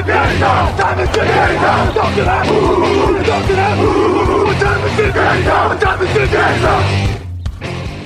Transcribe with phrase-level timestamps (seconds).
[0.00, 0.40] Time is that.
[0.40, 0.78] That.
[5.80, 7.10] Time is time is?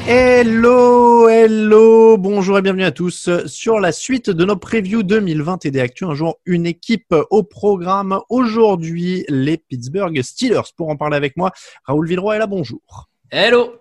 [0.06, 5.70] Hello, hello, bonjour et bienvenue à tous sur la suite de nos previews 2020 et
[5.70, 6.08] des actus.
[6.08, 8.18] Un jour, une équipe au programme.
[8.28, 10.72] Aujourd'hui, les Pittsburgh Steelers.
[10.76, 11.52] Pour en parler avec moi,
[11.84, 13.08] Raoul Villeroy est là, bonjour.
[13.30, 13.76] Hello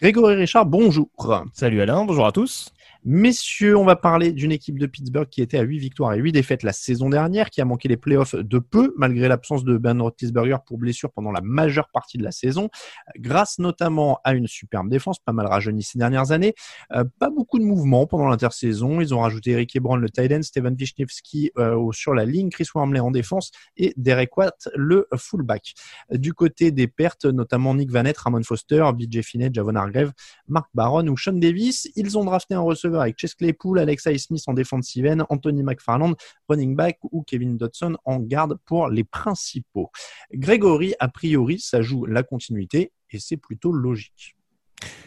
[0.00, 1.08] Grégory Richard, bonjour.
[1.52, 2.70] Salut Alain, bonjour à tous.
[3.02, 6.32] Messieurs, on va parler d'une équipe de Pittsburgh qui était à 8 victoires et 8
[6.32, 9.98] défaites la saison dernière, qui a manqué les playoffs de peu, malgré l'absence de Ben
[10.02, 12.68] Roethlisberger pour blessure pendant la majeure partie de la saison,
[13.16, 16.52] grâce notamment à une superbe défense, pas mal rajeunie ces dernières années,
[16.92, 19.00] euh, pas beaucoup de mouvements pendant l'intersaison.
[19.00, 22.68] Ils ont rajouté Eric Ebron, le tight end, Steven Wisniewski euh, sur la ligne, Chris
[22.74, 25.72] Wormley en défense et Derek Watt, le fullback.
[26.10, 30.12] Du côté des pertes, notamment Nick Vanette, Ramon Foster, BJ Finney, Javon Hargrave,
[30.48, 34.42] Mark Barron ou Sean Davis, ils ont drafté un receveur avec Chase Claypool, Alexa Smith
[34.46, 36.14] en defensive end, Anthony McFarland,
[36.48, 39.90] running back ou Kevin Dodson en garde pour les principaux.
[40.32, 44.36] Grégory, a priori, ça joue la continuité et c'est plutôt logique.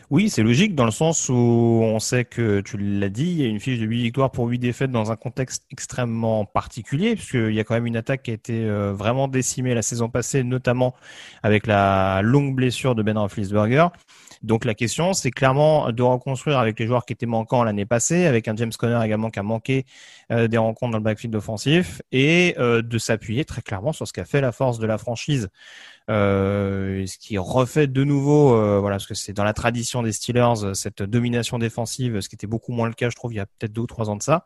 [0.10, 3.44] Oui, c'est logique dans le sens où on sait que tu l'as dit, il y
[3.46, 7.54] a une fiche de 8 victoires pour 8 défaites dans un contexte extrêmement particulier, puisqu'il
[7.54, 10.44] y a quand même une attaque qui a été euh, vraiment décimée la saison passée,
[10.44, 10.94] notamment
[11.42, 13.88] avec la longue blessure de Ben Roethlisberger.
[14.44, 18.26] Donc la question, c'est clairement de reconstruire avec les joueurs qui étaient manquants l'année passée,
[18.26, 19.86] avec un James Conner également qui a manqué
[20.32, 24.12] euh, des rencontres dans le backfield offensif, et euh, de s'appuyer très clairement sur ce
[24.12, 25.50] qu'a fait la force de la franchise.
[26.10, 28.50] Euh, ce qui refait de nouveau,
[28.82, 32.48] voilà, parce que c'est dans la tradition des Steelers cette domination défensive, ce qui était
[32.48, 34.24] beaucoup moins le cas, je trouve, il y a peut-être deux ou trois ans de
[34.24, 34.46] ça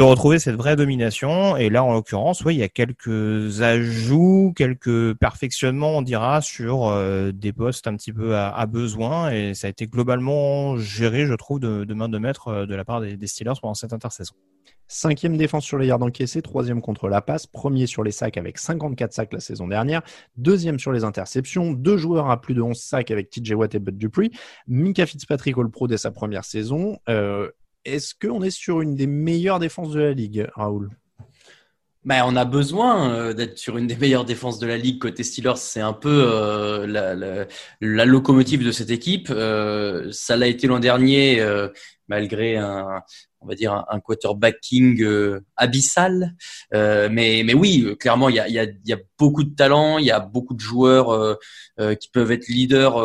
[0.00, 1.58] de retrouver cette vraie domination.
[1.58, 6.86] Et là, en l'occurrence, oui, il y a quelques ajouts, quelques perfectionnements, on dira, sur
[6.86, 9.30] euh, des postes un petit peu à, besoin.
[9.30, 12.86] Et ça a été globalement géré, je trouve, de, main de maître euh, de la
[12.86, 14.32] part des, Steelers pendant cette intersaison.
[14.88, 18.56] Cinquième défense sur les yards encaissés, troisième contre la passe, premier sur les sacs avec
[18.56, 20.00] 54 sacs la saison dernière,
[20.36, 23.78] deuxième sur les interceptions, deux joueurs à plus de 11 sacs avec TJ Watt et
[23.78, 24.32] Bud Dupree,
[24.66, 27.50] Mika Fitzpatrick All-Pro dès sa première saison, euh,
[27.84, 30.90] est-ce qu'on est sur une des meilleures défenses de la ligue, Raoul?
[32.04, 35.22] Ben, on a besoin euh, d'être sur une des meilleures défenses de la ligue côté
[35.22, 35.56] Steelers.
[35.56, 37.46] C'est un peu euh,
[37.80, 39.28] la, locomotive de cette équipe.
[39.30, 41.44] Euh, ça l'a été l'an dernier,
[42.08, 43.02] malgré un,
[43.40, 45.04] on va dire un, quarterbacking
[45.56, 46.34] abyssal.
[46.72, 48.58] mais, mais oui, clairement, il y a, y
[48.92, 51.38] a, beaucoup de talent, il y a beaucoup de joueurs
[51.98, 52.98] qui peuvent être leaders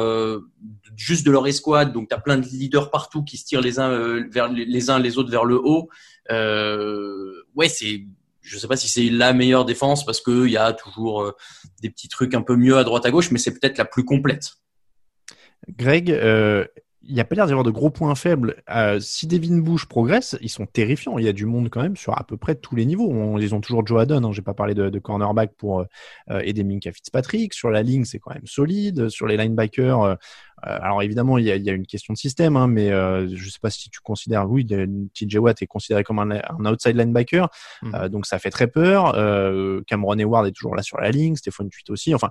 [0.95, 1.93] juste de leur escouade.
[1.93, 4.89] Donc, tu as plein de leaders partout qui se tirent les uns euh, vers les
[4.89, 5.89] uns les autres vers le haut.
[6.31, 8.05] Euh, ouais, c'est
[8.45, 11.35] je sais pas si c'est la meilleure défense parce qu'il y a toujours euh,
[11.81, 14.05] des petits trucs un peu mieux à droite à gauche, mais c'est peut-être la plus
[14.05, 14.51] complète.
[15.67, 16.65] Greg, euh,
[17.07, 18.63] il n'y a pas l'air d'y avoir de gros points faibles.
[18.69, 21.17] Euh, si Devin Bush progresse, ils sont terrifiants.
[21.17, 23.37] Il y a du monde quand même sur à peu près tous les niveaux.
[23.39, 24.23] ils ont toujours Joe Haddon.
[24.23, 24.31] Hein.
[24.31, 27.53] J'ai pas parlé de, cornerback pour euh, aider Minka Fitzpatrick.
[27.53, 29.09] Sur la ligne, c'est quand même solide.
[29.09, 30.15] Sur les linebackers, euh,
[30.63, 33.69] alors évidemment, il y, a, une question de système, hein, mais je ne sais pas
[33.69, 37.49] si tu considères, oui, TJ Watt est considéré comme un, outside linebacker,
[37.83, 38.07] mmh.
[38.07, 39.11] donc ça fait très peur.
[39.85, 42.15] Cameron Hayward est toujours là sur la ligne, Stéphane Tuit aussi.
[42.15, 42.29] Enfin,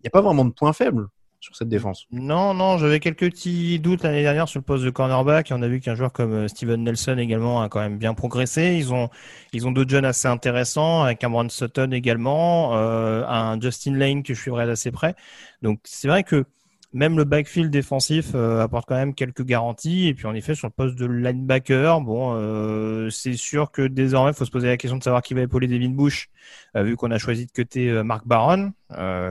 [0.00, 1.06] il n'y a pas vraiment de points faibles
[1.44, 2.06] sur cette défense.
[2.10, 5.52] Non, non, j'avais quelques petits doutes l'année dernière sur le poste de cornerback.
[5.54, 8.76] On a vu qu'un joueur comme euh, Steven Nelson également a quand même bien progressé.
[8.78, 9.10] Ils ont,
[9.52, 14.32] ils ont deux jeunes assez intéressants, avec Cameron Sutton également, euh, un Justin Lane que
[14.32, 15.14] je suivrai d'assez près.
[15.60, 16.46] Donc c'est vrai que
[16.94, 20.06] même le backfield défensif euh, apporte quand même quelques garanties.
[20.06, 24.30] Et puis en effet, sur le poste de linebacker, bon, euh, c'est sûr que désormais,
[24.30, 26.30] il faut se poser la question de savoir qui va épauler Devin Bush,
[26.76, 28.72] euh, vu qu'on a choisi de côté Mark Barron,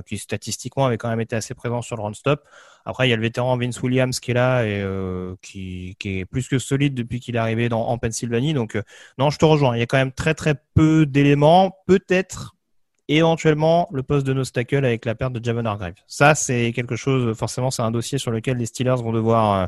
[0.06, 2.44] qui statistiquement avait quand même été assez présent sur le run-stop.
[2.86, 4.86] Après, il y a le vétéran Vince Williams qui est là et
[5.42, 8.54] qui, qui, est plus que solide depuis qu'il est arrivé dans, en Pennsylvanie.
[8.54, 8.78] Donc,
[9.18, 9.78] non, je te rejoins.
[9.78, 11.78] Il y a quand même très très peu d'éléments.
[11.88, 12.56] Peut-être
[13.14, 15.94] et éventuellement le poste de Nostacle avec la perte de Javon Hargrave.
[16.08, 19.68] Ça, c'est quelque chose, forcément, c'est un dossier sur lequel les Steelers vont devoir euh,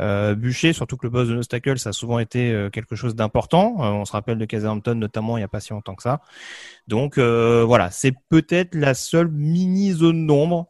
[0.00, 3.16] euh bûcher, surtout que le poste de Nostacle, ça a souvent été euh, quelque chose
[3.16, 3.74] d'important.
[3.78, 6.20] On se rappelle de Hampton notamment il n'y a pas si longtemps que ça.
[6.86, 10.68] Donc voilà, c'est peut-être la seule mini zone d'ombre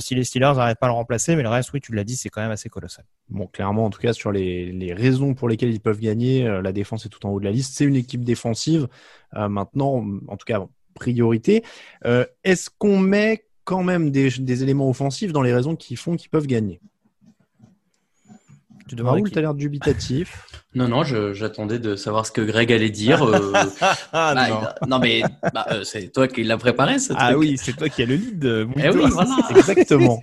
[0.00, 2.14] si les Steelers n'arrivent pas à le remplacer, mais le reste, oui, tu l'as dit,
[2.14, 3.04] c'est quand même assez colossal.
[3.30, 6.72] Bon, clairement, en tout cas, sur les, les raisons pour lesquelles ils peuvent gagner, la
[6.72, 7.74] défense est tout en haut de la liste.
[7.76, 8.88] C'est une équipe défensive.
[9.32, 11.64] maintenant, en tout cas, priorité.
[12.04, 16.30] Euh, est-ce qu'on met quand même des, éléments offensifs dans les raisons qui font qu'ils
[16.30, 16.80] peuvent gagner?
[18.88, 20.46] Tu Raoul, tu as l'air dubitatif.
[20.72, 23.24] Non, non, j'attendais de savoir ce que Greg allait dire.
[23.24, 23.52] Euh.
[24.12, 25.00] Ah, bah, non.
[25.00, 25.22] mais
[25.52, 28.14] bah, euh, c'est toi qui l'as préparé, ce Ah oui, c'est toi qui as le
[28.14, 28.68] lead.
[28.76, 29.36] Eh oui, voilà.
[29.50, 30.20] Exactement.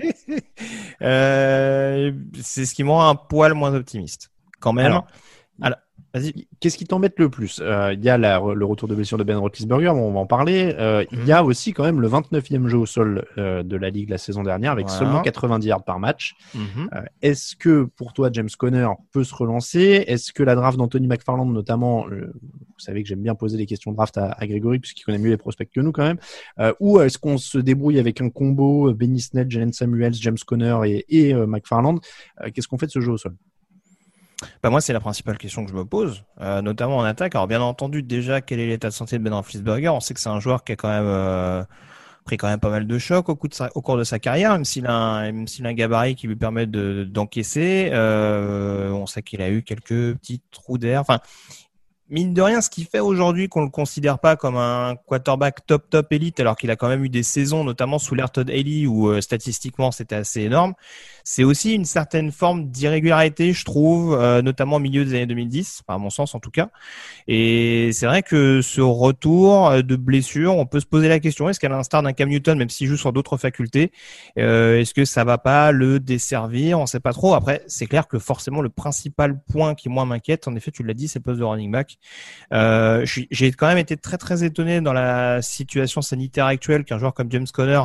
[1.02, 4.31] c'est ce qui me rend un poil moins optimiste.
[4.62, 4.86] Quand même.
[4.86, 5.08] Alors,
[6.60, 7.60] Qu'est-ce qui t'embête le plus?
[7.62, 10.75] Euh, Il y a le retour de blessure de Ben Roethlisberger, on va en parler.
[10.78, 11.48] Euh, il y a mhm.
[11.48, 14.72] aussi quand même le 29e jeu au sol euh, de la Ligue la saison dernière
[14.72, 16.36] avec seulement 90 yards par match.
[16.56, 16.90] Mhm.
[17.22, 20.04] Est-ce que pour toi, James Conner peut se relancer?
[20.08, 23.92] Est-ce que la draft d'Anthony McFarland notamment, vous savez que j'aime bien poser des questions
[23.92, 26.18] de draft à, Grégory puisqu'il connaît mieux les prospects que nous quand même,
[26.80, 31.28] ou est-ce qu'on se débrouille avec un combo Benny Snell, Jalen Samuels, James Conner et,
[31.28, 32.00] et McFarland?
[32.54, 33.36] Qu'est-ce qu'on fait de ce jeu au sol?
[34.62, 37.36] Bah moi, c'est la principale question que je me pose, euh, notamment en attaque.
[37.36, 40.19] Alors bien entendu, déjà, quel est l'état de santé de Ben Roethlisberger On sait que
[40.19, 41.63] c'est un joueur qui a quand même euh,
[42.24, 44.94] pris quand même pas mal de chocs au, cours de sa carrière, même s'il a,
[44.94, 47.89] un, même s'il a un gabarit qui lui permet de, d'encaisser.
[47.92, 51.01] Euh, on sait qu'il a eu quelques petits trous d'air.
[51.01, 51.19] Enfin,
[52.09, 55.89] mine de rien, ce qui fait aujourd'hui qu'on le considère pas comme un quarterback top
[55.89, 58.50] top élite, alors qu'il a quand même eu des saisons, notamment sous l'ère Todd
[58.88, 60.74] où euh, statistiquement c'était assez énorme,
[61.24, 65.83] c'est aussi une certaine forme d'irrégularité, je trouve, euh, notamment au milieu des années 2010,
[65.88, 66.69] à mon sens en tout cas.
[67.27, 71.50] Et c'est vrai que ce retour euh, de blessure, on peut se poser la question
[71.50, 73.92] est-ce qu'à l'instar d'un Cam Newton, même s'il joue sur d'autres facultés,
[74.38, 76.80] est-ce que ça va pas le desservir?
[76.80, 77.33] On sait pas trop.
[77.33, 80.94] Après, c'est clair que forcément le principal point qui moi m'inquiète, en effet, tu l'as
[80.94, 81.97] dit, c'est le poste de running back.
[82.54, 87.14] Euh, j'ai quand même été très très étonné dans la situation sanitaire actuelle qu'un joueur
[87.14, 87.84] comme James Conner,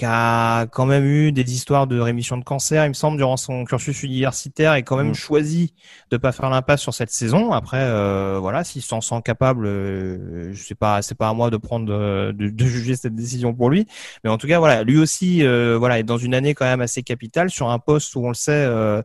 [0.00, 3.36] qui a quand même eu des histoires de rémission de cancer, il me semble, durant
[3.36, 5.14] son cursus universitaire, et quand même mm.
[5.14, 5.74] choisi
[6.10, 7.52] de pas faire l'impasse sur cette saison.
[7.52, 11.58] Après, euh, voilà, s'il s'en sent capable, euh, sais pas, c'est pas à moi de
[11.58, 13.86] prendre de, de, juger cette décision pour lui,
[14.24, 16.80] mais en tout cas, voilà, lui aussi, euh, voilà, est dans une année quand même
[16.80, 19.02] assez capitale sur un poste où on le sait euh,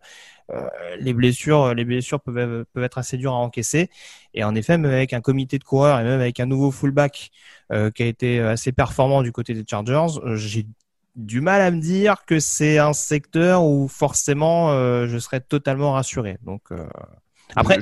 [1.00, 3.90] les blessures, les blessures peuvent, peuvent être assez dures à encaisser.
[4.34, 7.32] Et en effet, même avec un comité de coureurs et même avec un nouveau fullback
[7.72, 10.68] euh, qui a été assez performant du côté des Chargers, euh, j'ai
[11.16, 14.72] du mal à me dire que c'est un secteur où forcément
[15.08, 16.38] je serais totalement rassuré.
[16.44, 16.64] Donc
[17.56, 17.80] après,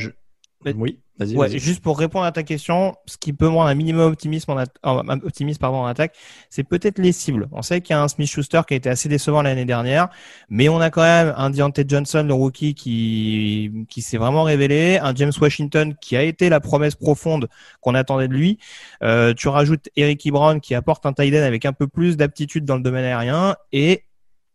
[0.75, 1.02] oui.
[1.19, 4.49] Ouais, juste pour répondre à ta question, ce qui peut me rendre un minimum optimiste
[4.49, 6.15] en, optimiste pardon, en attaque,
[6.49, 7.47] c'est peut-être les cibles.
[7.51, 10.09] On sait qu'il y a un Smith Schuster qui a été assez décevant l'année dernière,
[10.49, 14.97] mais on a quand même un Deontay Johnson, le rookie, qui, qui s'est vraiment révélé,
[14.97, 17.47] un James Washington qui a été la promesse profonde
[17.79, 18.57] qu'on attendait de lui.
[19.03, 22.75] Euh, tu rajoutes Eric Brown qui apporte un tight avec un peu plus d'aptitude dans
[22.75, 24.03] le domaine aérien et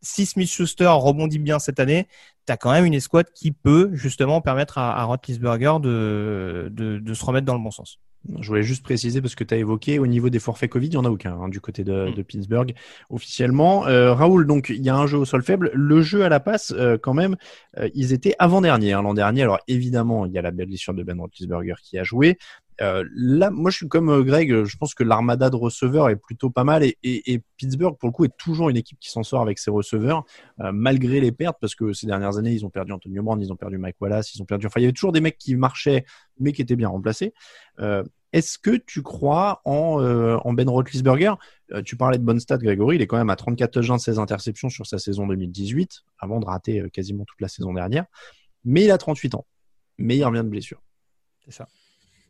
[0.01, 2.07] si Smith Schuster rebondit bien cette année,
[2.47, 6.99] tu as quand même une escouade qui peut justement permettre à, à Roethlisberger de, de,
[6.99, 7.99] de, se remettre dans le bon sens.
[8.39, 10.91] Je voulais juste préciser parce que tu as évoqué au niveau des forfaits Covid, il
[10.91, 12.13] n'y en a aucun hein, du côté de, mm.
[12.15, 12.73] de Pittsburgh
[13.09, 13.87] officiellement.
[13.87, 15.71] Euh, Raoul, donc il y a un jeu au sol faible.
[15.73, 17.37] Le jeu à la passe, euh, quand même,
[17.77, 19.43] euh, ils étaient avant-dernier hein, l'an dernier.
[19.43, 22.37] Alors évidemment, il y a la belle blessure de Ben Roethlisberger qui a joué.
[22.81, 24.63] Euh, là, moi, je suis comme euh, Greg.
[24.63, 28.25] Je pense que l'armada de receveurs est plutôt pas mal et, Pittsburgh, pour le coup,
[28.25, 30.23] est toujours une équipe qui s'en sort avec ses receveurs,
[30.61, 33.51] euh, malgré les pertes, parce que ces dernières années, ils ont perdu Antonio Brown, ils
[33.51, 34.67] ont perdu Mike Wallace, ils ont perdu.
[34.67, 36.05] Enfin, il y avait toujours des mecs qui marchaient,
[36.39, 37.33] mais qui étaient bien remplacés.
[38.31, 40.03] Est-ce que tu crois en,
[40.43, 41.33] en Ben Roethlisberger?
[41.83, 42.97] Tu parlais de bonne stat, Grégory.
[42.97, 46.45] Il est quand même à 34 touchdowns, 16 interceptions sur sa saison 2018, avant de
[46.45, 48.05] rater quasiment toute la saison dernière.
[48.63, 49.45] Mais il a 38 ans.
[49.97, 50.81] Mais il revient de blessure.
[51.43, 51.67] C'est ça.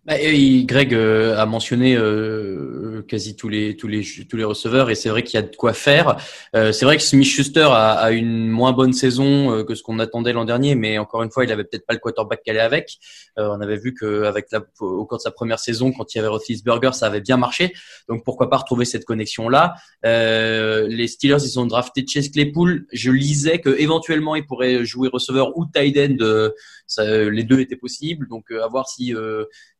[0.06, 4.96] Bah, Greg euh, a mentionné euh, quasi tous les tous les tous les receveurs et
[4.96, 6.16] c'est vrai qu'il y a de quoi faire.
[6.56, 10.32] Euh, c'est vrai que Smith Schuster a, une moins bonne saison que ce qu'on attendait
[10.32, 12.98] l'an dernier, mais encore une fois, il avait peut-être pas le quarterback qu'elle est avec.
[13.36, 16.20] on avait vu que avec la, au cours de sa première saison, quand il y
[16.20, 17.74] avait Roethlisberger, ça avait bien marché.
[18.08, 19.76] Donc pourquoi pas retrouver cette connexion là.
[20.04, 22.88] les Steelers, ils ont drafté Chase Claypool.
[22.94, 26.52] Je lisais que éventuellement il pourrait jouer receveur ou tight end.
[27.00, 28.28] les deux étaient possibles.
[28.30, 29.14] Donc à voir si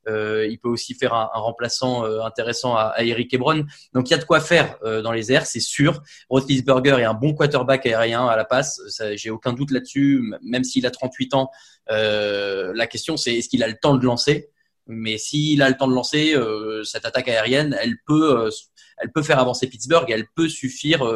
[0.08, 3.66] il peut aussi faire un, remplaçant euh, intéressant à, Eric Ebron.
[3.94, 6.02] Donc il y a de quoi faire euh, dans les airs, c'est sûr.
[6.30, 8.82] Roethlisberger est un bon quarterback aérien à la passe.
[9.16, 10.34] J'ai aucun doute là-dessus.
[10.42, 11.50] Même s'il a 38 ans,
[11.88, 14.50] la question c'est est-ce qu'il a le temps de lancer?
[14.88, 16.36] Mais s'il a le temps de lancer,
[16.84, 18.50] cette attaque aérienne, elle peut,
[18.98, 20.10] elle peut faire avancer Pittsburgh.
[20.10, 21.08] Elle peut suffire,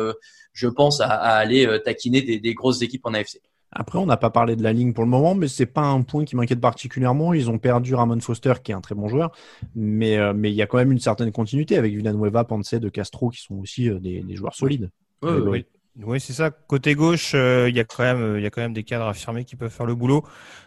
[0.53, 3.39] je pense, à, aller taquiner des grosses équipes en AFC.
[3.75, 6.01] Après, on n'a pas parlé de la ligne pour le moment, mais c'est pas un
[6.01, 7.33] point qui m'inquiète particulièrement.
[7.33, 9.31] Ils ont perdu Ramon Foster, qui est un très bon joueur,
[9.75, 12.89] mais euh, mais il y a quand même une certaine continuité avec Villanueva, Ponce, De
[12.89, 14.89] Castro, qui sont aussi euh, des, des, joueurs solides.
[15.23, 15.65] oui,
[15.97, 16.19] oui.
[16.19, 16.51] c'est ça.
[16.51, 19.07] Côté gauche, euh, il y a quand même, il y a quand même des cadres
[19.07, 20.23] affirmés qui peuvent faire le boulot.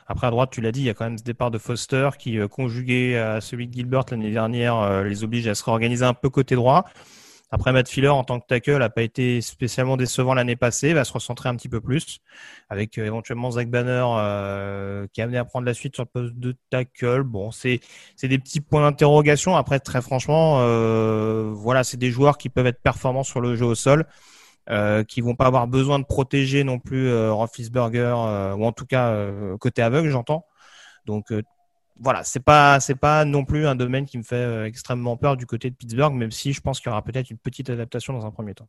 [0.09, 2.11] Après à droite, tu l'as dit, il y a quand même ce départ de Foster
[2.19, 6.31] qui, conjugué à celui de Gilbert l'année dernière, les oblige à se réorganiser un peu
[6.31, 6.85] côté droit.
[7.51, 11.05] Après, Matt Filler, en tant que tackle, n'a pas été spécialement décevant l'année passée, va
[11.05, 12.19] se recentrer un petit peu plus,
[12.69, 16.09] avec euh, éventuellement Zach Banner euh, qui est amené à prendre la suite sur le
[16.09, 17.23] poste de tackle.
[17.23, 17.81] Bon, c'est
[18.23, 19.57] des petits points d'interrogation.
[19.57, 23.67] Après, très franchement, euh, voilà, c'est des joueurs qui peuvent être performants sur le jeu
[23.67, 24.07] au sol.
[24.69, 28.15] Euh, qui vont pas avoir besoin de protéger non plus euh, Roethlisberger
[28.59, 29.15] ou en tout cas
[29.61, 30.45] côté aveugle j'entends
[31.05, 31.33] donc
[32.01, 35.37] voilà, c'est pas c'est pas non plus un domaine qui me fait euh, extrêmement peur
[35.37, 38.13] du côté de Pittsburgh, même si je pense qu'il y aura peut-être une petite adaptation
[38.13, 38.69] dans un premier temps.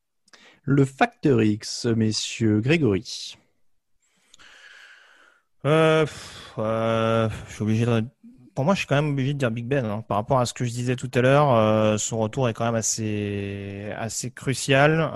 [0.63, 3.38] Le facteur X, messieurs, Grégory.
[5.65, 6.05] Euh,
[6.57, 8.05] euh, je suis obligé de...
[8.53, 9.86] Pour moi, je suis quand même obligé de dire Big Ben.
[9.86, 10.03] Hein.
[10.07, 12.75] Par rapport à ce que je disais tout à l'heure, son retour est quand même
[12.75, 15.12] assez assez crucial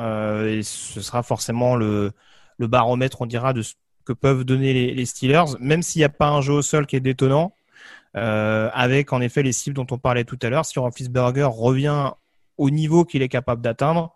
[0.48, 2.12] et ce sera forcément le
[2.58, 3.74] le baromètre, on dira, de ce
[4.06, 6.86] que peuvent donner les, les Steelers, même s'il n'y a pas un jeu au sol
[6.86, 7.54] qui est détonnant
[8.18, 10.66] euh, avec en effet les cibles dont on parlait tout à l'heure.
[10.66, 12.12] Si Roethlisberger revient
[12.58, 14.16] au niveau qu'il est capable d'atteindre,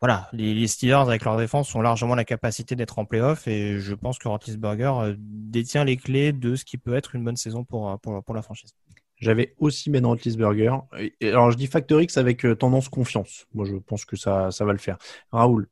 [0.00, 3.94] voilà, les, Steelers avec leur défense ont largement la capacité d'être en playoff et je
[3.94, 7.64] pense que Roethlisberger euh, détient les clés de ce qui peut être une bonne saison
[7.64, 8.74] pour, euh, pour, la franchise.
[9.16, 10.72] J'avais aussi Ben Roethlisberger.
[11.22, 13.46] Alors je dis Factor X avec tendance confiance.
[13.54, 14.98] Moi je pense que ça, ça va le faire.
[15.32, 15.68] Raoul,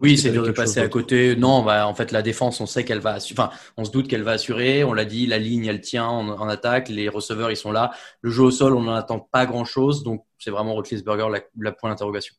[0.00, 1.36] oui, c'est dur de passer à côté.
[1.36, 4.22] Non, bah, en fait, la défense, on sait qu'elle va, enfin, on se doute qu'elle
[4.22, 4.82] va assurer.
[4.82, 6.88] On l'a dit, la ligne, elle tient en, attaque.
[6.88, 7.92] Les receveurs, ils sont là.
[8.22, 10.02] Le jeu au sol, on n'en attend pas grand chose.
[10.02, 12.34] Donc, c'est vraiment Roethlisberger la, la point d'interrogation.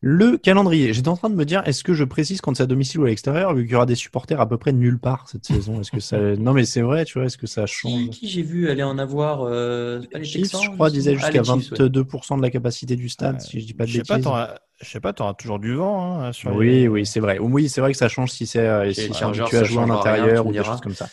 [0.00, 0.92] Le calendrier.
[0.92, 3.04] J'étais en train de me dire, est-ce que je précise quand c'est à domicile ou
[3.04, 5.80] à l'extérieur, vu qu'il y aura des supporters à peu près nulle part cette saison?
[5.80, 7.26] Est-ce que ça Non, mais c'est vrai, tu vois.
[7.26, 8.10] Est-ce que ça change?
[8.10, 12.36] Qui, j'ai vu aller en avoir euh, pas les Chiefs, je crois, disait jusqu'à 22%
[12.36, 14.22] de la capacité du stade, si je dis pas de bêtises.
[14.22, 16.20] Pas, je sais pas, tu auras toujours du vent.
[16.20, 17.38] Hein, sur oui, oui, c'est vrai.
[17.38, 20.46] Oui, c'est vrai que ça change si c'est euh, si tu as joué en intérieur
[20.46, 21.08] ou des choses comme ça.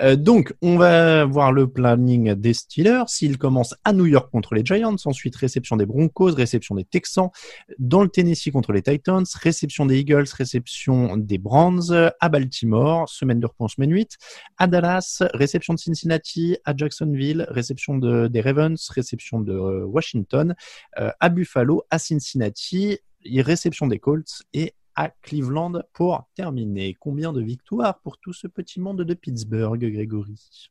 [0.00, 3.04] Euh, donc, on va voir le planning des Steelers.
[3.06, 7.30] S'ils commencent à New York contre les Giants, ensuite réception des Broncos, réception des Texans,
[7.78, 13.38] dans le Tennessee contre les Titans, réception des Eagles, réception des Browns, à Baltimore, semaine
[13.38, 14.16] de repos semaine 8,
[14.58, 20.56] à Dallas, réception de Cincinnati, à Jacksonville, réception de, des Ravens, réception de euh, Washington,
[20.96, 22.98] à Buffalo, à Cincinnati,
[23.42, 26.94] réception des Colts et à Cleveland pour terminer.
[26.98, 30.70] Combien de victoires pour tout ce petit monde de Pittsburgh, Grégory?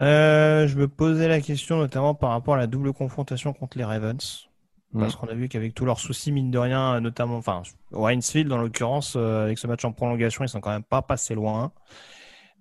[0.00, 3.84] Euh, Je me posais la question notamment par rapport à la double confrontation contre les
[3.84, 4.48] Ravens.
[4.96, 8.58] Parce qu'on a vu qu'avec tous leurs soucis, mine de rien, notamment, enfin, Winesfield, dans
[8.58, 11.72] l'occurrence, euh, avec ce match en prolongation, ils sont quand même pas passés loin.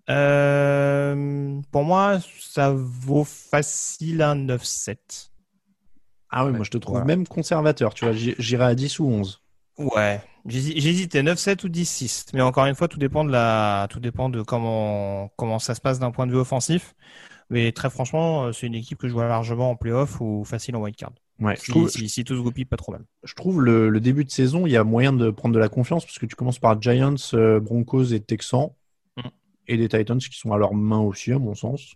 [0.09, 5.31] Euh, pour moi, ça vaut facile un 9-7.
[6.35, 9.39] Ah oui, moi je te trouve même conservateur, tu vois, j'irai à 10 ou 11.
[9.77, 14.29] Ouais, j'hésitais 9-7 ou 10-6, mais encore une fois, tout dépend de la, tout dépend
[14.29, 16.95] de comment comment ça se passe d'un point de vue offensif.
[17.51, 20.75] Mais très franchement, euh, c'est une équipe que je vois largement en playoff ou facile
[20.75, 21.11] en wildcard.
[21.39, 23.03] Ouais, si, trouve, si, tout se goupille, pas trop mal.
[23.23, 25.69] Je trouve le, le, début de saison, il y a moyen de prendre de la
[25.69, 28.71] confiance parce que tu commences par Giants, euh, Broncos et Texans
[29.17, 29.27] mm.
[29.67, 31.95] et des Titans qui sont à leur main aussi, à mon sens.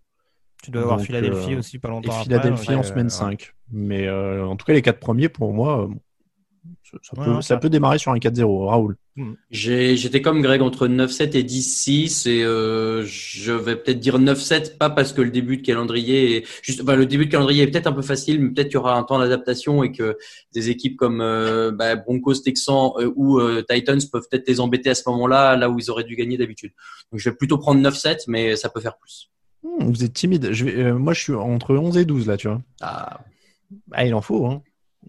[0.68, 3.54] Tu dois avoir Philadelphie euh, aussi pas longtemps et Philadelphie en semaine 5.
[3.72, 5.88] Mais euh, en tout cas, les quatre premiers, pour moi, euh,
[7.02, 8.68] ça, peut, ça, peut, démarrer sur un 4-0.
[8.68, 8.98] Raoul.
[9.16, 9.36] Hmm.
[9.50, 14.90] J'étais comme Greg entre 9-7 et 10-6 et euh, je vais peut-être dire 9-7, pas
[14.90, 17.88] parce que le début de calendrier est juste, enfin, le début de calendrier est peut-être
[17.88, 20.18] un peu facile, mais peut-être qu'il y aura un temps d'adaptation et que
[20.54, 21.20] des équipes comme
[21.78, 25.90] bah, Broncos, Texans ou Titans peuvent peut-être les embêter à ce moment-là, là où ils
[25.90, 26.74] auraient dû gagner d'habitude.
[27.14, 29.32] Donc je vais plutôt prendre 9-7, mais ça peut faire plus.
[29.64, 30.50] Hmm, vous êtes timide.
[30.52, 32.62] Je vais, euh, moi, je suis entre 11 et 12 là, tu vois.
[32.82, 33.20] Ah,
[33.92, 34.62] Ah, il en faut, hein.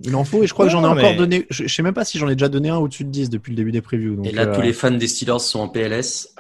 [0.05, 1.47] Il en faut, et je crois que j'en ai encore donné.
[1.51, 3.51] Je, je sais même pas si j'en ai déjà donné un au-dessus de 10 depuis
[3.51, 4.15] le début des previews.
[4.17, 6.35] Donc, et là, euh, tous les fans des Steelers sont en PLS.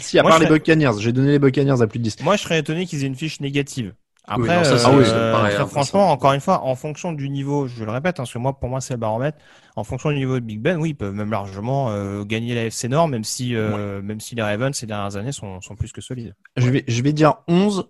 [0.00, 2.20] Si, à Moi, part les serais- Buccaneers, j'ai donné les Buccaneers à plus de 10.
[2.22, 3.94] Moi, je serais étonné qu'ils aient une fiche négative.
[4.28, 6.12] Oui, Après, non, ça, c'est- euh, ah oui, euh, pareil, très hein, franchement, ça.
[6.12, 8.68] encore une fois, en fonction du niveau, je le répète, hein, parce que moi, pour
[8.68, 9.38] moi, c'est le baromètre.
[9.76, 12.66] En fonction du niveau de Big Ben, oui, ils peuvent même largement euh, gagner la
[12.66, 15.90] FC Nord, même si, euh, même si les Ravens ces dernières années sont, sont plus
[15.90, 16.34] que solides.
[16.56, 17.88] Je vais, je vais dire 11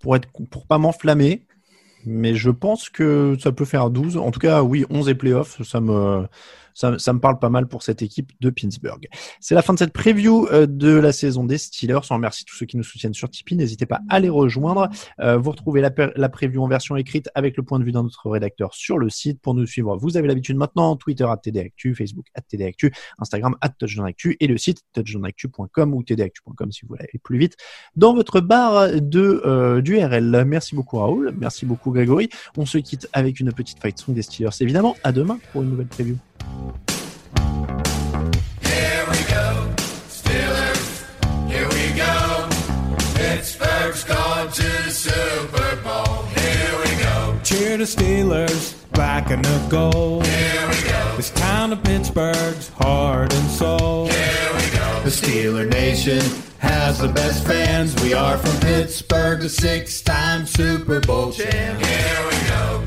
[0.00, 1.46] pour être pour pas m'enflammer,
[2.04, 4.16] mais je pense que ça peut faire 12.
[4.18, 6.26] En tout cas, oui, 11 et playoffs, ça me
[6.76, 9.08] ça, me parle pas mal pour cette équipe de Pittsburgh.
[9.40, 12.00] C'est la fin de cette preview euh, de la saison des Steelers.
[12.10, 13.56] On remercie tous ceux qui nous soutiennent sur Tipeee.
[13.56, 14.90] N'hésitez pas à les rejoindre.
[15.20, 18.28] Euh, vous retrouvez la, preview en version écrite avec le point de vue d'un autre
[18.28, 19.40] rédacteur sur le site.
[19.40, 23.70] Pour nous suivre, vous avez l'habitude maintenant, Twitter à TDActu, Facebook à TDActu, Instagram à
[24.40, 27.56] et le site touchdownactu.com ou tdactu.com si vous voulez aller plus vite
[27.94, 30.44] dans votre barre de euh, d'URL.
[30.46, 32.28] Merci beaucoup Raoul, merci beaucoup Grégory.
[32.56, 34.96] On se quitte avec une petite fight song des Steelers évidemment.
[35.04, 36.16] À demain pour une nouvelle preview.
[38.62, 39.74] Here we go,
[40.08, 41.04] Steelers.
[41.48, 42.48] Here we go.
[43.14, 46.22] Pittsburgh's gone to the Super Bowl.
[46.24, 47.38] Here we go.
[47.44, 50.26] Cheer the Steelers, black and the gold.
[50.26, 51.16] Here we go.
[51.16, 54.06] This town of Pittsburgh's heart and soul.
[54.08, 55.00] Here we go.
[55.04, 56.22] The Steeler Nation
[56.58, 57.94] has the best fans.
[58.02, 61.80] We are from Pittsburgh, the six-time Super Bowl champ.
[61.80, 62.86] Here we go.